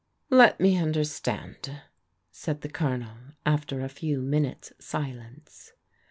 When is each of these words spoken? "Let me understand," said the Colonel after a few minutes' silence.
"Let 0.31 0.59
me 0.59 0.77
understand," 0.79 1.79
said 2.31 2.61
the 2.61 2.69
Colonel 2.69 3.17
after 3.45 3.81
a 3.81 3.87
few 3.87 4.19
minutes' 4.23 4.73
silence. 4.79 5.73